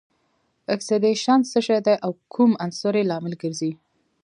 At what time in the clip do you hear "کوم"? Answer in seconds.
2.33-2.51